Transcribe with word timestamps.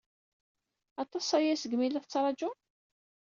Aṭas 1.03 1.27
aya 1.37 1.55
segmi 1.61 1.85
i 1.87 1.89
la 1.89 2.03
tettṛajum? 2.03 2.57